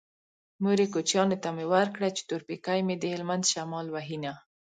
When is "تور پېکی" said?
2.29-2.79